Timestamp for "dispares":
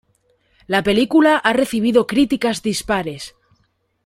2.63-3.35